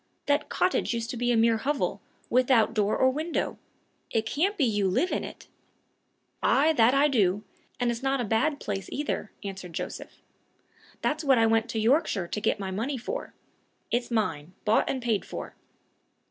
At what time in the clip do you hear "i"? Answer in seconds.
6.95-7.07, 11.37-11.45